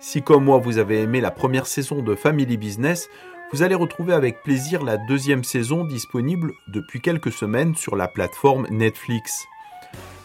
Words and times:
Si 0.00 0.22
comme 0.22 0.44
moi 0.44 0.58
vous 0.58 0.78
avez 0.78 1.02
aimé 1.02 1.20
la 1.20 1.32
première 1.32 1.66
saison 1.66 2.02
de 2.02 2.14
Family 2.14 2.56
Business, 2.56 3.08
vous 3.52 3.62
allez 3.62 3.74
retrouver 3.74 4.14
avec 4.14 4.44
plaisir 4.44 4.84
la 4.84 4.96
deuxième 4.96 5.42
saison 5.42 5.84
disponible 5.84 6.52
depuis 6.68 7.00
quelques 7.00 7.32
semaines 7.32 7.74
sur 7.74 7.96
la 7.96 8.06
plateforme 8.06 8.68
Netflix. 8.70 9.46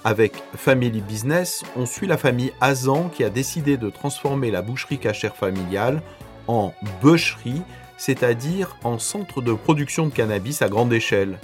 Avec 0.03 0.35
Family 0.55 1.01
Business, 1.01 1.63
on 1.75 1.87
suit 1.87 2.05
la 2.05 2.17
famille 2.17 2.53
Azan 2.61 3.09
qui 3.09 3.23
a 3.23 3.31
décidé 3.31 3.77
de 3.77 3.89
transformer 3.89 4.51
la 4.51 4.61
boucherie 4.61 4.99
cachère 4.99 5.35
familiale 5.35 6.03
en 6.47 6.71
bûcherie, 7.01 7.63
c'est-à-dire 7.97 8.77
en 8.83 8.99
centre 8.99 9.41
de 9.41 9.53
production 9.53 10.05
de 10.05 10.13
cannabis 10.13 10.61
à 10.61 10.69
grande 10.69 10.93
échelle. 10.93 11.39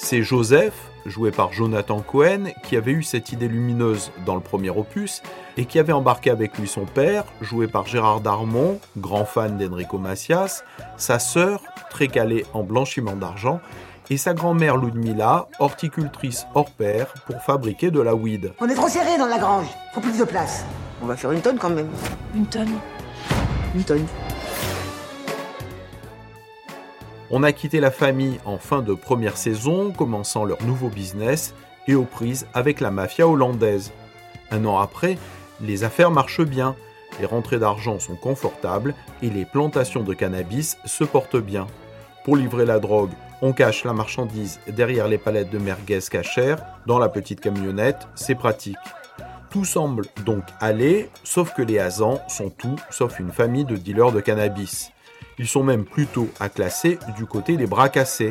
C'est 0.00 0.22
Joseph, 0.22 0.74
joué 1.06 1.32
par 1.32 1.52
Jonathan 1.52 2.00
Cohen, 2.00 2.52
qui 2.62 2.76
avait 2.76 2.92
eu 2.92 3.02
cette 3.02 3.32
idée 3.32 3.48
lumineuse 3.48 4.12
dans 4.24 4.36
le 4.36 4.40
premier 4.40 4.70
opus 4.70 5.22
et 5.56 5.64
qui 5.64 5.80
avait 5.80 5.92
embarqué 5.92 6.30
avec 6.30 6.56
lui 6.56 6.68
son 6.68 6.84
père, 6.84 7.24
joué 7.40 7.66
par 7.66 7.84
Gérard 7.84 8.20
Darmon, 8.20 8.78
grand 8.96 9.24
fan 9.24 9.58
d'Enrico 9.58 9.98
Macias, 9.98 10.62
sa 10.96 11.18
sœur, 11.18 11.62
très 11.90 12.06
calée 12.06 12.46
en 12.54 12.62
blanchiment 12.62 13.16
d'argent, 13.16 13.60
et 14.08 14.16
sa 14.16 14.34
grand-mère 14.34 14.76
Ludmilla, 14.76 15.48
horticultrice 15.58 16.46
hors 16.54 16.70
pair, 16.70 17.12
pour 17.26 17.42
fabriquer 17.42 17.90
de 17.90 18.00
la 18.00 18.14
weed. 18.14 18.52
On 18.60 18.68
est 18.68 18.74
trop 18.74 18.88
serré 18.88 19.18
dans 19.18 19.26
la 19.26 19.38
grange, 19.38 19.66
faut 19.92 20.00
plus 20.00 20.16
de 20.16 20.24
place. 20.24 20.64
On 21.02 21.06
va 21.06 21.16
faire 21.16 21.32
une 21.32 21.40
tonne 21.40 21.58
quand 21.58 21.70
même. 21.70 21.90
Une 22.36 22.46
tonne? 22.46 22.78
Une 23.74 23.82
tonne. 23.82 24.06
On 27.30 27.42
a 27.42 27.52
quitté 27.52 27.80
la 27.80 27.90
famille 27.90 28.40
en 28.46 28.56
fin 28.56 28.80
de 28.80 28.94
première 28.94 29.36
saison, 29.36 29.92
commençant 29.92 30.46
leur 30.46 30.62
nouveau 30.62 30.88
business 30.88 31.54
et 31.86 31.94
aux 31.94 32.04
prises 32.04 32.46
avec 32.54 32.80
la 32.80 32.90
mafia 32.90 33.28
hollandaise. 33.28 33.92
Un 34.50 34.64
an 34.64 34.78
après, 34.78 35.18
les 35.60 35.84
affaires 35.84 36.10
marchent 36.10 36.44
bien, 36.44 36.74
les 37.20 37.26
rentrées 37.26 37.58
d'argent 37.58 37.98
sont 37.98 38.16
confortables 38.16 38.94
et 39.22 39.28
les 39.28 39.44
plantations 39.44 40.02
de 40.02 40.14
cannabis 40.14 40.78
se 40.86 41.04
portent 41.04 41.36
bien. 41.36 41.66
Pour 42.24 42.34
livrer 42.34 42.64
la 42.64 42.78
drogue, 42.78 43.12
on 43.42 43.52
cache 43.52 43.84
la 43.84 43.92
marchandise 43.92 44.58
derrière 44.66 45.06
les 45.06 45.18
palettes 45.18 45.50
de 45.50 45.58
merguez 45.58 46.00
cachères, 46.10 46.64
dans 46.86 46.98
la 46.98 47.10
petite 47.10 47.40
camionnette, 47.40 48.08
c'est 48.14 48.34
pratique. 48.34 48.76
Tout 49.50 49.66
semble 49.66 50.06
donc 50.24 50.44
aller, 50.60 51.10
sauf 51.24 51.52
que 51.54 51.62
les 51.62 51.78
Hazans 51.78 52.20
sont 52.28 52.50
tout 52.50 52.76
sauf 52.90 53.18
une 53.20 53.32
famille 53.32 53.64
de 53.66 53.76
dealers 53.76 54.12
de 54.12 54.20
cannabis. 54.20 54.92
Ils 55.38 55.48
sont 55.48 55.62
même 55.62 55.84
plutôt 55.84 56.28
à 56.40 56.48
classer 56.48 56.98
du 57.16 57.26
côté 57.26 57.56
des 57.56 57.66
bras 57.66 57.88
cassés. 57.88 58.30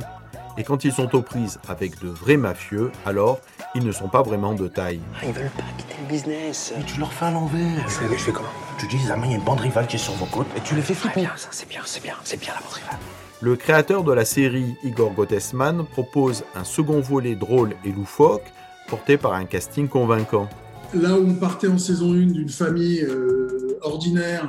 Et 0.57 0.63
quand 0.63 0.83
ils 0.83 0.91
sont 0.91 1.16
aux 1.16 1.21
prises 1.21 1.59
avec 1.69 2.02
de 2.02 2.09
vrais 2.09 2.35
mafieux, 2.35 2.91
alors 3.05 3.39
ils 3.75 3.85
ne 3.85 3.91
sont 3.91 4.09
pas 4.09 4.23
vraiment 4.23 4.53
de 4.53 4.67
taille. 4.67 4.99
Ah, 5.15 5.25
ils 5.25 5.31
veulent 5.31 5.49
pas 5.52 5.63
quitter 5.77 5.95
le 6.02 6.08
business. 6.08 6.73
Mais 6.75 6.83
tu 6.83 6.99
leur 6.99 7.13
fais 7.13 7.25
à 7.25 7.31
l'envers. 7.31 7.88
Je 7.88 7.93
fais, 7.93 8.17
je 8.17 8.23
fais 8.23 8.31
comment? 8.31 8.47
Tu 8.80 8.88
dis, 8.88 8.97
il 8.97 9.08
y 9.08 9.11
a 9.11 9.15
une 9.15 9.43
bande 9.43 9.59
rivale 9.59 9.88
qui 9.88 9.97
est 9.97 9.99
sur 9.99 10.13
vos 10.13 10.25
côtes 10.25 10.47
et 10.55 10.61
tu 10.61 10.75
les 10.75 10.81
fais 10.81 10.95
flipper. 10.95 11.21
bien, 11.21 11.31
ça 11.35 11.49
c'est 11.52 11.69
bien, 11.69 11.81
c'est 11.85 12.02
bien, 12.02 12.15
c'est 12.23 12.39
bien 12.39 12.53
la 12.53 12.61
bande 12.61 12.73
rivale. 12.73 12.97
Le 13.39 13.55
créateur 13.55 14.03
de 14.03 14.11
la 14.11 14.25
série, 14.25 14.75
Igor 14.83 15.13
Gottesman, 15.13 15.85
propose 15.85 16.43
un 16.55 16.63
second 16.63 17.02
volet 17.02 17.35
drôle 17.35 17.75
et 17.85 17.91
loufoque, 17.91 18.52
porté 18.88 19.17
par 19.17 19.33
un 19.33 19.45
casting 19.45 19.88
convaincant. 19.88 20.49
Là 20.93 21.13
où 21.13 21.27
on 21.27 21.35
partait 21.35 21.67
en 21.67 21.77
saison 21.77 22.13
1 22.13 22.31
d'une 22.31 22.49
famille 22.49 23.02
euh, 23.02 23.77
ordinaire 23.83 24.47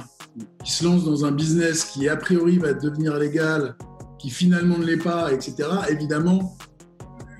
qui 0.64 0.72
se 0.72 0.84
lance 0.84 1.04
dans 1.04 1.24
un 1.24 1.32
business 1.32 1.84
qui 1.84 2.08
a 2.08 2.16
priori 2.16 2.58
va 2.58 2.72
devenir 2.72 3.16
légal, 3.18 3.76
qui 4.18 4.30
finalement 4.30 4.78
ne 4.78 4.84
l'est 4.84 4.96
pas, 4.96 5.32
etc. 5.32 5.68
Évidemment, 5.88 6.56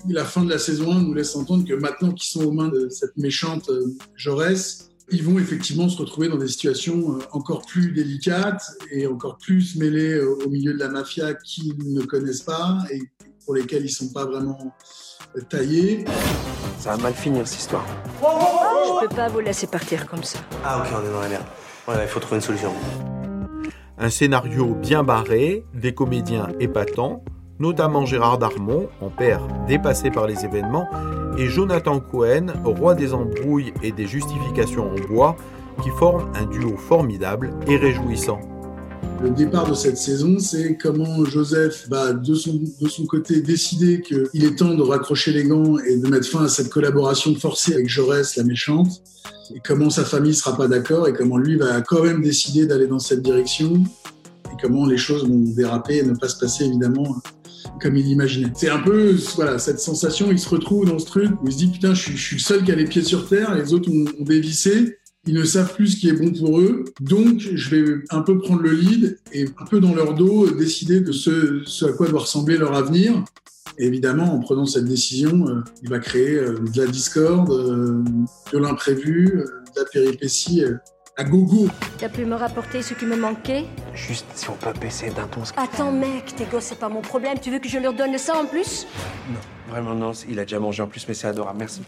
la 0.09 0.25
fin 0.25 0.45
de 0.45 0.51
la 0.51 0.59
saison 0.59 0.93
1 0.93 1.03
nous 1.03 1.15
laisse 1.15 1.35
entendre 1.37 1.67
que 1.67 1.75
maintenant 1.75 2.13
qu'ils 2.13 2.31
sont 2.31 2.45
aux 2.45 2.53
mains 2.53 2.69
de 2.69 2.89
cette 2.89 3.17
méchante 3.17 3.69
euh, 3.71 3.87
Jaurès, 4.15 4.89
ils 5.11 5.23
vont 5.23 5.39
effectivement 5.39 5.89
se 5.89 5.99
retrouver 5.99 6.29
dans 6.29 6.37
des 6.37 6.49
situations 6.49 7.17
euh, 7.17 7.19
encore 7.33 7.65
plus 7.67 7.93
délicates 7.93 8.63
et 8.91 9.07
encore 9.07 9.39
plus 9.39 9.77
mêlées 9.77 10.15
euh, 10.15 10.39
au 10.45 10.49
milieu 10.49 10.73
de 10.73 10.79
la 10.79 10.89
mafia 10.89 11.35
qu'ils 11.35 11.77
ne 11.93 12.03
connaissent 12.03 12.43
pas 12.43 12.79
et 12.91 13.01
pour 13.49 13.55
lesquels 13.55 13.81
ils 13.81 13.85
ne 13.85 13.89
sont 13.89 14.13
pas 14.13 14.27
vraiment 14.27 14.59
taillés. 15.49 16.05
Ça 16.79 16.91
va 16.91 17.05
mal 17.05 17.15
finir 17.15 17.49
cette 17.49 17.61
histoire. 17.61 17.87
Je 18.21 19.07
peux 19.07 19.15
pas 19.17 19.29
vous 19.29 19.41
laisser 19.41 19.67
partir 19.67 20.07
comme 20.07 20.23
ça. 20.23 20.41
Ah, 20.63 20.83
ok, 20.83 20.89
on 20.93 21.09
est 21.09 21.11
dans 21.11 21.21
la 21.21 21.29
merde. 21.29 21.47
Ouais, 21.89 21.95
il 22.03 22.09
faut 22.09 22.21
trouver 22.21 22.37
une 22.37 22.43
solution. 22.43 22.71
Un 23.97 24.11
scénario 24.11 24.75
bien 24.75 25.03
barré, 25.03 25.65
des 25.73 25.95
comédiens 25.95 26.49
épatants, 26.61 27.25
notamment 27.59 28.05
Gérard 28.05 28.37
Darmon, 28.37 28.91
en 29.01 29.09
père 29.09 29.41
dépassé 29.67 30.11
par 30.11 30.27
les 30.27 30.45
événements, 30.45 30.87
et 31.39 31.47
Jonathan 31.47 32.01
Cohen, 32.01 32.49
roi 32.67 32.95
des 32.95 33.15
embrouilles 33.15 33.73
et 33.83 33.93
des 33.93 34.07
justifications 34.07 34.93
en 34.93 35.09
bois, 35.09 35.37
qui 35.83 35.89
forment 35.89 36.31
un 36.35 36.45
duo 36.45 36.77
formidable 36.77 37.55
et 37.67 37.79
réjouissant. 37.79 38.41
Le 39.21 39.31
départ 39.31 39.69
de 39.69 39.75
cette 39.75 39.99
saison, 39.99 40.39
c'est 40.39 40.77
comment 40.77 41.25
Joseph 41.25 41.89
va 41.89 42.13
de 42.13 42.35
son, 42.35 42.61
de 42.81 42.89
son 42.89 43.05
côté 43.05 43.41
décider 43.41 44.01
qu'il 44.01 44.45
est 44.45 44.57
temps 44.57 44.75
de 44.75 44.83
raccrocher 44.83 45.33
les 45.33 45.45
gants 45.45 45.77
et 45.79 45.97
de 45.97 46.09
mettre 46.09 46.29
fin 46.29 46.45
à 46.45 46.49
cette 46.49 46.69
collaboration 46.69 47.35
forcée 47.35 47.75
avec 47.75 47.89
Jaurès, 47.89 48.37
la 48.37 48.45
méchante, 48.45 49.03
et 49.55 49.61
comment 49.67 49.91
sa 49.91 50.05
famille 50.05 50.35
sera 50.35 50.57
pas 50.57 50.69
d'accord 50.69 51.09
et 51.09 51.13
comment 51.13 51.37
lui 51.37 51.57
va 51.57 51.81
quand 51.81 52.05
même 52.05 52.23
décider 52.23 52.67
d'aller 52.67 52.87
dans 52.87 53.01
cette 53.01 53.23
direction 53.23 53.83
et 54.53 54.57
comment 54.63 54.87
les 54.87 54.97
choses 54.99 55.29
vont 55.29 55.39
déraper 55.39 55.99
et 55.99 56.03
ne 56.05 56.15
pas 56.15 56.29
se 56.29 56.39
passer 56.39 56.67
évidemment 56.67 57.21
comme 57.83 57.97
il 57.97 58.07
imaginait. 58.07 58.53
C'est 58.55 58.71
un 58.71 58.81
peu 58.81 59.17
voilà 59.35 59.59
cette 59.59 59.81
sensation, 59.81 60.31
il 60.31 60.39
se 60.39 60.49
retrouve 60.49 60.87
dans 60.87 60.99
ce 60.99 61.07
truc 61.07 61.31
où 61.43 61.49
il 61.49 61.53
se 61.53 61.59
dit 61.59 61.69
putain 61.69 61.93
je 61.93 62.03
suis, 62.03 62.17
je 62.17 62.23
suis 62.23 62.37
le 62.37 62.43
seul 62.43 62.65
qui 62.65 62.71
a 62.71 62.77
les 62.77 62.85
pieds 62.85 63.03
sur 63.03 63.29
terre, 63.29 63.55
les 63.57 63.73
autres 63.75 63.91
ont, 63.91 64.05
ont 64.21 64.25
dévissé, 64.25 64.99
ils 65.29 65.35
ne 65.35 65.45
savent 65.45 65.75
plus 65.75 65.89
ce 65.89 65.97
qui 65.97 66.09
est 66.09 66.15
bon 66.15 66.33
pour 66.33 66.59
eux, 66.59 66.87
donc 67.01 67.41
je 67.41 67.71
vais 67.71 67.85
un 68.09 68.23
peu 68.23 68.39
prendre 68.39 68.63
le 68.63 68.73
lead 68.73 69.19
et 69.35 69.45
un 69.59 69.67
peu 69.67 69.79
dans 69.79 69.95
leur 69.95 70.15
dos 70.15 70.49
décider 70.49 71.01
de 71.01 71.13
ce, 71.13 71.63
ce 71.67 71.85
à 71.85 71.93
quoi 71.93 72.09
doit 72.09 72.21
ressembler 72.21 72.57
leur 72.57 72.75
avenir. 72.75 73.25
Et 73.77 73.87
évidemment, 73.87 74.33
en 74.35 74.41
prenant 74.41 74.65
cette 74.65 74.87
décision, 74.87 75.47
euh, 75.47 75.63
il 75.83 75.91
va 75.91 75.99
créer 75.99 76.35
euh, 76.35 76.59
de 76.59 76.81
la 76.81 76.87
discorde, 76.87 77.51
euh, 77.51 78.03
de 78.53 78.59
l'imprévu, 78.59 79.35
euh, 79.35 79.45
de 79.45 79.81
la 79.81 79.85
péripétie 79.85 80.65
euh, 80.65 80.77
à 81.19 81.25
gogo. 81.25 81.69
T'as 81.99 82.09
pu 82.09 82.25
me 82.25 82.35
rapporter 82.35 82.81
ce 82.81 82.95
qui 82.95 83.05
me 83.05 83.17
manquait? 83.17 83.67
Juste 83.95 84.27
si 84.35 84.49
on 84.49 84.55
peut 84.55 84.73
baisser 84.81 85.11
d'un 85.11 85.27
ton. 85.27 85.43
Attends, 85.57 85.93
mec, 85.93 86.35
tes 86.37 86.47
gosses, 86.47 86.65
c'est 86.71 86.79
pas 86.79 86.89
mon 86.89 87.03
problème. 87.03 87.37
Tu 87.41 87.51
veux 87.51 87.59
que 87.59 87.69
je 87.69 87.79
leur 87.79 87.93
donne 87.93 88.17
ça 88.17 88.41
en 88.43 88.47
plus? 88.47 88.87
Vraiment 89.69 89.95
non, 89.95 90.13
il 90.29 90.39
a 90.41 90.45
déjà 90.45 90.59
mangé 90.59 90.83
en 90.83 90.89
plus, 90.89 91.05
mais 91.07 91.15
c'est 91.15 91.29
adorable. 91.29 91.59
Merci. 91.59 91.83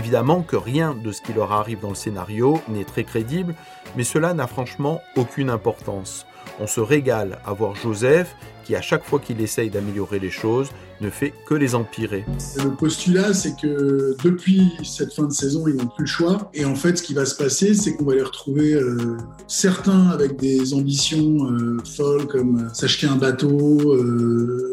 Évidemment 0.00 0.40
que 0.40 0.56
rien 0.56 0.94
de 0.94 1.12
ce 1.12 1.20
qui 1.20 1.34
leur 1.34 1.52
arrive 1.52 1.80
dans 1.80 1.90
le 1.90 1.94
scénario 1.94 2.58
n'est 2.68 2.86
très 2.86 3.04
crédible, 3.04 3.54
mais 3.96 4.02
cela 4.02 4.32
n'a 4.32 4.46
franchement 4.46 5.02
aucune 5.14 5.50
importance. 5.50 6.24
On 6.58 6.66
se 6.66 6.80
régale 6.80 7.38
à 7.44 7.52
voir 7.52 7.74
Joseph 7.74 8.34
à 8.76 8.82
chaque 8.82 9.04
fois 9.04 9.18
qu'il 9.18 9.40
essaye 9.40 9.70
d'améliorer 9.70 10.18
les 10.18 10.30
choses, 10.30 10.68
ne 11.00 11.10
fait 11.10 11.32
que 11.46 11.54
les 11.54 11.74
empirer. 11.74 12.24
Le 12.56 12.70
postulat, 12.76 13.32
c'est 13.32 13.56
que 13.60 14.16
depuis 14.22 14.72
cette 14.84 15.12
fin 15.12 15.24
de 15.24 15.32
saison, 15.32 15.66
ils 15.66 15.76
n'ont 15.76 15.86
plus 15.86 16.04
le 16.04 16.10
choix. 16.10 16.50
Et 16.54 16.64
en 16.64 16.74
fait, 16.74 16.98
ce 16.98 17.02
qui 17.02 17.14
va 17.14 17.24
se 17.24 17.34
passer, 17.34 17.74
c'est 17.74 17.94
qu'on 17.94 18.04
va 18.04 18.14
les 18.14 18.22
retrouver 18.22 18.74
euh, 18.74 19.16
certains 19.48 20.08
avec 20.08 20.36
des 20.36 20.74
ambitions 20.74 21.50
euh, 21.50 21.78
folles 21.84 22.26
comme 22.26 22.58
euh, 22.58 22.74
s'acheter 22.74 23.06
un 23.06 23.16
bateau, 23.16 23.96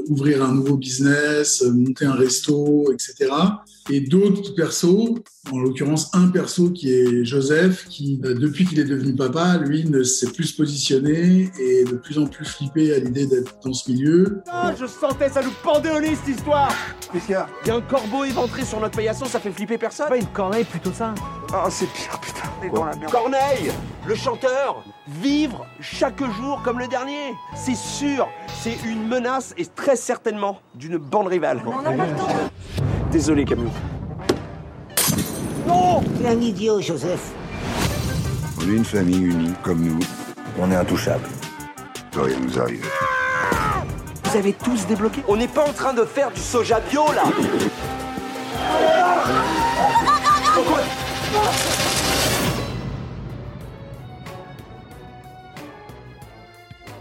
ouvrir 0.09 0.44
un 0.44 0.53
nouveau 0.53 0.78
business, 0.78 1.63
monter 1.63 2.06
un 2.06 2.13
resto, 2.13 2.91
etc. 2.91 3.31
Et 3.90 4.02
d'autres 4.02 4.53
persos, 4.53 5.16
en 5.52 5.59
l'occurrence 5.59 6.09
un 6.13 6.28
perso 6.28 6.72
qui 6.72 6.91
est 6.91 7.24
Joseph, 7.24 7.88
qui 7.88 8.19
euh, 8.25 8.34
depuis 8.34 8.66
qu'il 8.66 8.80
est 8.80 8.86
devenu 8.86 9.16
papa, 9.16 9.57
lui 9.57 9.86
ne 9.86 10.03
sait 10.03 10.28
plus 10.28 10.46
se 10.46 10.57
positionner 10.57 11.50
et 11.59 11.80
est 11.80 11.84
de 11.86 11.96
plus 11.96 12.18
en 12.18 12.28
plus 12.28 12.46
flippé 12.46 12.94
à 12.94 13.00
l'idée 13.00 13.28
d'être 13.28 13.57
dans 13.63 13.74
ce 13.74 13.87
milieu. 13.88 14.44
Ah, 14.52 14.72
je 14.78 14.86
sentais, 14.86 15.30
ça 15.30 15.42
nous 15.42 15.52
pendait 15.64 15.92
au 15.92 16.00
lit 16.00 16.16
cette 16.16 16.36
histoire 16.36 16.70
Qu'est-ce 17.12 17.25
qu'il 17.25 17.34
y 17.34 17.36
a? 17.36 17.48
Il 17.64 17.68
y 17.70 17.72
a 17.72 17.75
un 17.75 17.81
corbeau 17.81 18.24
éventré 18.24 18.64
sur 18.64 18.80
notre 18.80 18.96
paillasson, 18.96 19.25
ça 19.25 19.40
fait 19.40 19.52
flipper 19.52 19.78
personne 19.78 20.09
Pas 20.09 20.18
une 20.18 20.28
corneille, 20.28 20.66
plutôt 20.66 20.92
ça. 20.92 21.14
Ah, 21.53 21.68
c'est 21.70 21.88
pire, 21.88 22.20
putain. 22.20 22.50
On 22.59 22.66
est 22.66 22.70
dans 22.70 22.86
la 22.86 22.96
merde. 22.96 23.12
Corneille 23.12 23.72
Le 24.06 24.16
chanteur 24.16 24.84
Vivre 25.07 25.66
chaque 25.80 26.22
jour 26.34 26.62
comme 26.63 26.80
le 26.80 26.88
dernier 26.88 27.34
C'est 27.56 27.75
sûr, 27.75 28.28
c'est 28.62 28.78
une 28.86 29.07
menace 29.07 29.54
et 29.57 29.66
très 29.66 29.95
certainement 29.95 30.60
d'une 30.75 30.98
bande 30.98 31.28
rivale. 31.28 31.62
On 31.66 31.81
n'a 31.81 31.92
pas 31.92 32.06
le 32.06 32.16
temps. 32.16 32.28
Désolé 33.12 33.45
Camille. 33.45 33.72
T'es 36.19 36.28
un 36.28 36.42
idiot, 36.42 36.81
Joseph. 36.81 37.31
On 38.60 38.63
est 38.63 38.75
une 38.75 38.86
famille 38.86 39.24
unie, 39.25 39.54
comme 39.63 39.81
nous. 39.81 40.00
On 40.60 40.72
est 40.72 40.75
intouchables. 40.75 41.28
Ça 42.13 42.24
rien 42.24 42.40
nous 42.40 42.60
arrive. 42.60 42.86
Vous 44.29 44.35
avez 44.35 44.51
tous 44.51 44.85
débloqué 44.88 45.24
On 45.29 45.38
n'est 45.38 45.47
pas 45.47 45.63
en 45.63 45.71
train 45.71 45.94
de 45.94 46.03
faire 46.03 46.31
du 46.31 46.41
soja 46.41 46.81
bio 46.81 47.06
là 47.13 47.24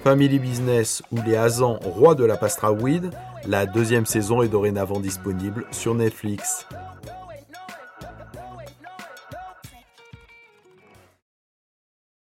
Family 0.04 0.38
Business 0.38 1.02
ou 1.10 1.18
les 1.26 1.36
Hazans 1.36 1.80
rois 1.82 2.14
de 2.14 2.24
la 2.24 2.36
pastra 2.36 2.70
weed, 2.70 3.10
la 3.48 3.66
deuxième 3.66 4.06
saison 4.06 4.42
est 4.42 4.48
dorénavant 4.48 5.00
disponible 5.00 5.66
sur 5.72 5.96
Netflix. 5.96 6.68